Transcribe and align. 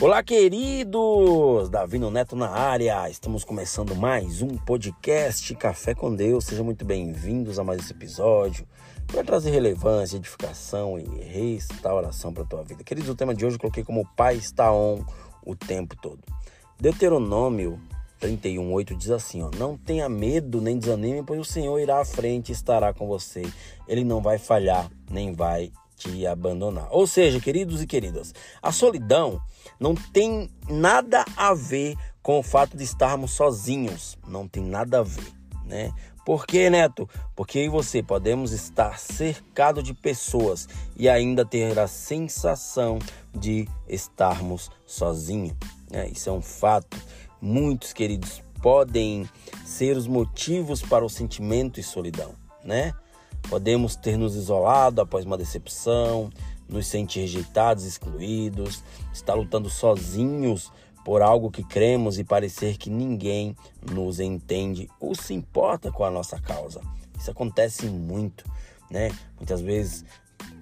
Olá, 0.00 0.24
queridos! 0.24 1.70
Davi 1.70 2.00
Neto 2.00 2.34
na 2.34 2.50
área. 2.50 3.08
Estamos 3.08 3.44
começando 3.44 3.94
mais 3.94 4.42
um 4.42 4.48
podcast 4.48 5.54
Café 5.54 5.94
com 5.94 6.12
Deus. 6.12 6.46
Sejam 6.46 6.64
muito 6.64 6.84
bem-vindos 6.84 7.60
a 7.60 7.64
mais 7.64 7.80
esse 7.80 7.92
episódio 7.92 8.66
para 9.06 9.22
trazer 9.22 9.52
relevância, 9.52 10.16
edificação 10.16 10.98
e 10.98 11.22
restauração 11.22 12.34
para 12.34 12.42
a 12.42 12.46
tua 12.46 12.64
vida. 12.64 12.82
Queridos, 12.82 13.08
o 13.08 13.14
tema 13.14 13.32
de 13.32 13.46
hoje 13.46 13.54
eu 13.54 13.60
coloquei 13.60 13.84
como 13.84 14.06
Pai 14.16 14.34
está 14.34 14.72
on 14.72 15.04
o 15.46 15.54
tempo 15.54 15.94
todo. 15.96 16.20
Deuteronômio 16.78 17.80
31:8 18.20 18.96
diz 18.96 19.10
assim, 19.10 19.42
ó: 19.42 19.50
Não 19.56 19.78
tenha 19.78 20.08
medo 20.08 20.60
nem 20.60 20.76
desanime, 20.76 21.22
pois 21.22 21.38
o 21.38 21.44
Senhor 21.44 21.78
irá 21.78 22.00
à 22.00 22.04
frente 22.04 22.48
e 22.48 22.52
estará 22.52 22.92
com 22.92 23.06
você. 23.06 23.42
Ele 23.86 24.02
não 24.02 24.20
vai 24.20 24.38
falhar, 24.38 24.90
nem 25.08 25.32
vai 25.32 25.70
te 25.96 26.26
abandonar. 26.26 26.88
Ou 26.90 27.06
seja, 27.06 27.40
queridos 27.40 27.80
e 27.80 27.86
queridas, 27.86 28.34
a 28.60 28.72
solidão 28.72 29.40
não 29.78 29.94
tem 29.94 30.50
nada 30.68 31.24
a 31.36 31.54
ver 31.54 31.96
com 32.22 32.38
o 32.38 32.42
fato 32.42 32.76
de 32.76 32.84
estarmos 32.84 33.32
sozinhos. 33.32 34.18
Não 34.26 34.48
tem 34.48 34.62
nada 34.62 35.00
a 35.00 35.02
ver, 35.02 35.32
né? 35.64 35.92
Por 36.24 36.46
quê, 36.46 36.70
Neto? 36.70 37.08
Porque 37.36 37.58
eu 37.58 37.64
e 37.64 37.68
você 37.68 38.02
podemos 38.02 38.52
estar 38.52 38.98
cercado 38.98 39.82
de 39.82 39.92
pessoas 39.92 40.66
e 40.96 41.06
ainda 41.06 41.44
ter 41.44 41.78
a 41.78 41.86
sensação 41.86 42.98
de 43.34 43.68
estarmos 43.86 44.70
sozinhos. 44.86 45.54
Né? 45.90 46.08
Isso 46.08 46.30
é 46.30 46.32
um 46.32 46.40
fato. 46.40 46.96
Muitos, 47.42 47.92
queridos, 47.92 48.42
podem 48.62 49.28
ser 49.66 49.98
os 49.98 50.06
motivos 50.06 50.80
para 50.80 51.04
o 51.04 51.10
sentimento 51.10 51.74
de 51.74 51.82
solidão, 51.82 52.34
né? 52.64 52.94
Podemos 53.50 53.94
ter 53.94 54.16
nos 54.16 54.34
isolado 54.34 55.02
após 55.02 55.26
uma 55.26 55.36
decepção, 55.36 56.30
nos 56.68 56.86
sentir 56.86 57.20
rejeitados, 57.20 57.84
excluídos, 57.84 58.82
estar 59.12 59.34
lutando 59.34 59.68
sozinhos 59.68 60.72
por 61.04 61.20
algo 61.20 61.50
que 61.50 61.62
cremos 61.62 62.18
e 62.18 62.24
parecer 62.24 62.78
que 62.78 62.88
ninguém 62.88 63.54
nos 63.92 64.20
entende 64.20 64.88
ou 64.98 65.14
se 65.14 65.34
importa 65.34 65.92
com 65.92 66.04
a 66.04 66.10
nossa 66.10 66.40
causa. 66.40 66.80
Isso 67.18 67.30
acontece 67.30 67.86
muito, 67.86 68.44
né? 68.90 69.10
Muitas 69.36 69.60
vezes 69.60 70.04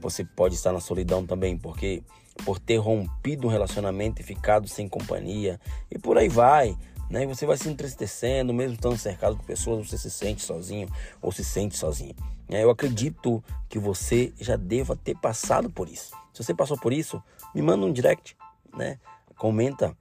você 0.00 0.24
pode 0.24 0.54
estar 0.56 0.72
na 0.72 0.80
solidão 0.80 1.24
também, 1.24 1.56
porque 1.56 2.02
por 2.44 2.58
ter 2.58 2.76
rompido 2.76 3.46
um 3.46 3.50
relacionamento 3.50 4.20
e 4.20 4.24
ficado 4.24 4.66
sem 4.68 4.88
companhia 4.88 5.60
e 5.90 5.98
por 5.98 6.18
aí 6.18 6.28
vai. 6.28 6.76
Né? 7.12 7.24
E 7.24 7.26
você 7.26 7.44
vai 7.44 7.58
se 7.58 7.68
entristecendo, 7.68 8.54
mesmo 8.54 8.72
estando 8.72 8.96
cercado 8.96 9.36
por 9.36 9.44
pessoas, 9.44 9.86
você 9.86 9.98
se 9.98 10.10
sente 10.10 10.42
sozinho 10.42 10.88
ou 11.20 11.30
se 11.30 11.44
sente 11.44 11.76
sozinho. 11.76 12.14
É, 12.48 12.64
eu 12.64 12.70
acredito 12.70 13.44
que 13.68 13.78
você 13.78 14.32
já 14.40 14.56
deva 14.56 14.96
ter 14.96 15.14
passado 15.18 15.68
por 15.68 15.90
isso. 15.90 16.16
Se 16.32 16.42
você 16.42 16.54
passou 16.54 16.78
por 16.78 16.90
isso, 16.90 17.22
me 17.54 17.60
manda 17.60 17.84
um 17.84 17.92
direct, 17.92 18.34
né? 18.74 18.98
Comenta 19.36 19.94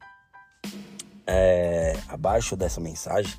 é, 1.27 1.97
abaixo 2.07 2.55
dessa 2.55 2.79
mensagem, 2.79 3.33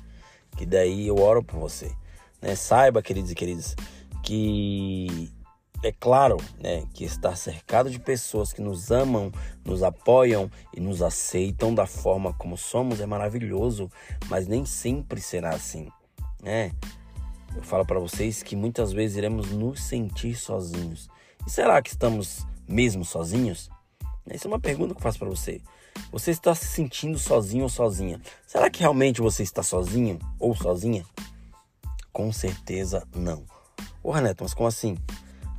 que 0.55 0.67
daí 0.67 1.07
eu 1.07 1.17
oro 1.17 1.43
por 1.43 1.59
você. 1.59 1.91
Né? 2.39 2.55
Saiba, 2.55 3.01
queridos 3.01 3.31
e 3.31 3.35
queridas, 3.35 3.75
que 4.21 5.33
é 5.83 5.91
claro 5.91 6.37
né, 6.59 6.85
que 6.93 7.03
estar 7.03 7.35
cercado 7.35 7.89
de 7.89 7.99
pessoas 7.99 8.53
que 8.53 8.61
nos 8.61 8.89
amam, 8.89 9.31
nos 9.65 9.83
apoiam 9.83 10.49
e 10.73 10.79
nos 10.79 11.01
aceitam 11.01 11.75
da 11.75 11.85
forma 11.85 12.33
como 12.33 12.57
somos 12.57 13.01
é 13.01 13.05
maravilhoso, 13.05 13.91
mas 14.29 14.47
nem 14.47 14.65
sempre 14.65 15.19
será 15.19 15.49
assim. 15.49 15.89
Né? 16.41 16.71
Eu 17.55 17.61
falo 17.61 17.85
para 17.85 17.99
vocês 17.99 18.41
que 18.41 18.55
muitas 18.55 18.93
vezes 18.93 19.17
iremos 19.17 19.51
nos 19.51 19.83
sentir 19.83 20.35
sozinhos. 20.35 21.09
E 21.45 21.51
será 21.51 21.81
que 21.81 21.89
estamos 21.89 22.47
mesmo 22.67 23.03
sozinhos? 23.03 23.69
Essa 24.27 24.47
é 24.47 24.49
uma 24.49 24.59
pergunta 24.59 24.93
que 24.93 24.99
eu 24.99 25.03
faço 25.03 25.19
para 25.19 25.29
você. 25.29 25.61
Você 26.11 26.31
está 26.31 26.55
se 26.55 26.65
sentindo 26.65 27.19
sozinho 27.19 27.63
ou 27.63 27.69
sozinha? 27.69 28.21
Será 28.47 28.69
que 28.69 28.79
realmente 28.79 29.21
você 29.21 29.43
está 29.43 29.61
sozinho 29.61 30.17
ou 30.39 30.55
sozinha? 30.55 31.05
Com 32.11 32.31
certeza 32.31 33.05
não. 33.13 33.43
Ô 34.01 34.11
Renato, 34.11 34.43
mas 34.43 34.53
como 34.53 34.67
assim? 34.67 34.97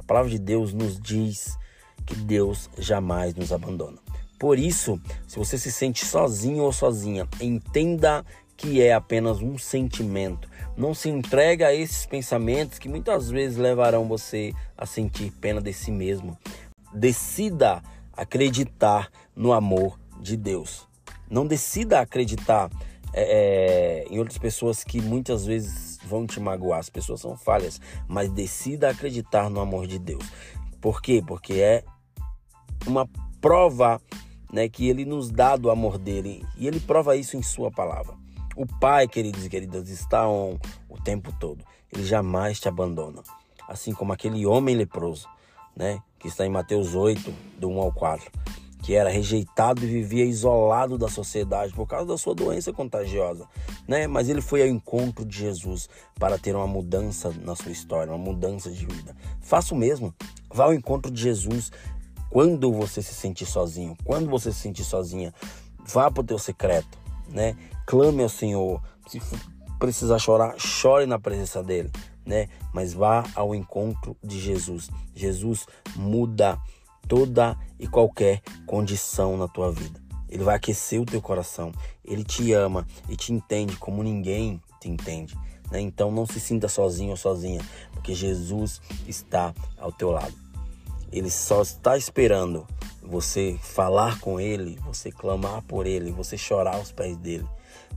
A 0.05 0.07
palavra 0.07 0.31
de 0.31 0.39
Deus 0.39 0.75
nos 0.75 1.01
diz 1.01 1.59
que 2.05 2.15
Deus 2.15 2.69
jamais 2.77 3.35
nos 3.35 3.55
abandona. 3.55 3.97
Por 4.39 4.59
isso, 4.59 5.01
se 5.27 5.39
você 5.39 5.57
se 5.57 5.73
sente 5.73 6.05
sozinho 6.05 6.63
ou 6.63 6.73
sozinha, 6.75 7.27
entenda 7.41 8.23
que 8.55 8.83
é 8.83 8.93
apenas 8.93 9.41
um 9.41 9.57
sentimento. 9.57 10.47
Não 10.77 10.93
se 10.93 11.09
entrega 11.09 11.69
a 11.69 11.75
esses 11.75 12.05
pensamentos 12.05 12.79
que 12.79 12.87
muitas 12.87 13.31
vezes 13.31 13.57
levarão 13.57 14.07
você 14.07 14.53
a 14.77 14.85
sentir 14.85 15.31
pena 15.41 15.63
de 15.63 15.73
si 15.73 15.91
mesmo. 15.91 16.37
Decida 16.93 17.83
acreditar 18.13 19.11
no 19.35 19.55
amor 19.55 19.99
de 20.21 20.37
Deus. 20.37 20.87
Não 21.31 21.47
decida 21.47 22.01
acreditar 22.01 22.71
é, 23.15 24.05
em 24.11 24.19
outras 24.19 24.37
pessoas 24.37 24.85
que 24.85 25.01
muitas 25.01 25.47
vezes 25.47 25.94
vão 26.07 26.27
te 26.27 26.41
magoar. 26.41 26.81
As 26.81 26.91
pessoas 26.91 27.21
são 27.21 27.37
falhas, 27.37 27.81
mas 28.09 28.31
decida 28.31 28.91
acreditar 28.91 29.49
no 29.51 29.61
amor 29.61 29.87
de 29.87 29.99
Deus. 29.99 30.25
Por 30.81 31.01
quê? 31.01 31.23
Porque 31.27 31.55
é 31.55 31.85
uma 32.87 33.09
prova 33.41 34.01
né, 34.53 34.69
que 34.69 34.89
ele 34.89 35.05
nos 35.05 35.31
dá 35.31 35.57
do 35.57 35.71
amor 35.71 35.99
dele 35.99 36.45
e 36.57 36.67
ele 36.67 36.79
prova 36.81 37.17
isso 37.17 37.37
em 37.37 37.43
sua 37.43 37.71
palavra. 37.71 38.15
O 38.57 38.67
Pai, 38.67 39.09
queridos 39.09 39.45
e 39.45 39.51
queridas, 39.51 39.89
está 39.89 40.29
on 40.29 40.59
o 40.89 41.01
tempo 41.01 41.33
todo. 41.41 41.65
Ele 41.93 42.05
jamais 42.05 42.61
te 42.61 42.69
abandona. 42.69 43.23
Assim 43.69 43.93
como 43.93 44.13
aquele 44.13 44.47
homem 44.47 44.77
leproso, 44.77 45.29
né, 45.75 46.01
que 46.19 46.29
está 46.29 46.47
em 46.47 46.51
Mateus 46.51 46.95
8, 46.95 47.35
do 47.59 47.69
1 47.69 47.81
ao 47.81 47.93
4, 47.93 48.31
que 48.85 48.95
era 48.95 49.11
rejeitado 49.11 49.83
e 49.83 49.87
vivia 49.87 50.25
isolado 50.25 50.97
da 50.99 51.09
sociedade 51.09 51.73
por 51.73 51.87
causa 51.87 52.07
da 52.07 52.19
sua 52.19 52.35
doença 52.35 52.73
contagiosa, 52.73 53.49
né? 53.89 54.07
Mas 54.07 54.29
ele 54.29 54.41
foi 54.41 54.63
ao 54.63 54.69
encontro 54.69 55.25
de 55.25 55.39
Jesus 55.39 55.89
para 56.19 56.39
ter 56.39 56.55
uma 56.55 56.67
mudança 56.67 57.33
na 57.43 57.57
sua 57.57 57.73
história, 57.73 58.13
uma 58.13 58.19
mudança 58.19 58.71
de 58.71 58.87
vida. 58.87 59.17
Faça 59.41 59.75
o 59.75 59.79
mesmo. 59.79 60.15
Vá 60.53 60.65
ao 60.65 60.75
encontro 60.75 61.11
de 61.11 61.21
Jesus 61.21 61.73
quando 62.31 62.73
você 62.73 63.01
se 63.01 63.15
sentir 63.15 63.47
sozinho, 63.47 63.97
quando 64.05 64.29
você 64.29 64.53
se 64.53 64.59
sentir 64.61 64.85
sozinha, 64.85 65.33
vá 65.87 66.11
para 66.11 66.21
o 66.21 66.25
teu 66.25 66.39
secreto 66.39 67.05
né? 67.29 67.57
Clame 67.87 68.23
ao 68.23 68.29
Senhor. 68.29 68.83
Se 69.07 69.21
precisar 69.79 70.19
chorar, 70.19 70.55
chore 70.59 71.07
na 71.07 71.19
presença 71.19 71.63
dele, 71.63 71.91
né? 72.25 72.49
Mas 72.73 72.93
vá 72.95 73.25
ao 73.35 73.55
encontro 73.55 74.17
de 74.23 74.41
Jesus. 74.41 74.91
Jesus 75.15 75.67
muda 75.97 76.59
toda 77.09 77.57
e 77.79 77.87
qualquer 77.87 78.43
condição 78.67 79.37
na 79.37 79.49
tua 79.49 79.71
vida. 79.71 80.03
Ele 80.29 80.43
vai 80.43 80.57
aquecer 80.57 81.01
o 81.01 81.07
teu 81.07 81.21
coração. 81.23 81.73
Ele 82.05 82.25
te 82.25 82.53
ama 82.53 82.87
e 83.09 83.17
te 83.17 83.33
entende 83.33 83.77
como 83.77 84.03
ninguém 84.03 84.61
te 84.81 84.89
entende. 84.89 85.37
Né? 85.71 85.81
Então 85.81 86.11
não 86.11 86.27
se 86.27 86.41
sinta 86.41 86.69
sozinho 86.69 87.11
ou 87.11 87.17
sozinha, 87.17 87.61
porque 87.93 88.15
Jesus 88.15 88.81
está 89.07 89.55
ao 89.79 89.93
teu 89.93 90.11
lado. 90.11 90.35
Ele 91.13 91.31
só 91.31 91.63
está 91.63 91.97
esperando 91.97 92.67
você 93.01 93.59
falar 93.63 94.19
com 94.19 94.41
ele, 94.41 94.79
você 94.85 95.13
clamar 95.13 95.63
por 95.63 95.87
ele, 95.87 96.11
você 96.11 96.37
chorar 96.37 96.77
aos 96.77 96.91
pés 96.91 97.17
dele, 97.17 97.47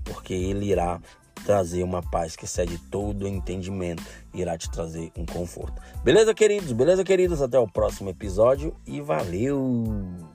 porque 0.04 0.34
ele 0.34 0.68
irá 0.68 1.02
trazer 1.48 1.82
uma 1.82 2.02
paz 2.02 2.36
que 2.36 2.44
excede 2.44 2.78
todo 2.78 3.24
o 3.24 3.28
entendimento 3.28 4.04
e 4.34 4.42
irá 4.42 4.58
te 4.58 4.70
trazer 4.70 5.14
um 5.18 5.26
conforto. 5.26 5.82
Beleza, 6.04 6.34
queridos? 6.34 6.74
Beleza, 6.74 7.06
queridos? 7.06 7.42
Até 7.42 7.58
o 7.58 7.66
próximo 7.66 8.10
episódio 8.10 8.76
e 8.86 9.00
valeu! 9.00 10.27